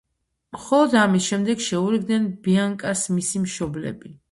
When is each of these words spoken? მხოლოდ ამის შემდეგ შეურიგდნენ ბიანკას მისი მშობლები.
მხოლოდ 0.55 0.95
ამის 1.01 1.27
შემდეგ 1.33 1.61
შეურიგდნენ 1.67 2.27
ბიანკას 2.49 3.07
მისი 3.19 3.45
მშობლები. 3.47 4.15